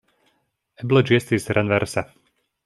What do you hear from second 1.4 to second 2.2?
renverse.